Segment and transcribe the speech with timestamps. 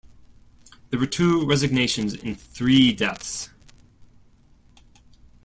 [0.89, 3.49] There were two resignations and three deaths.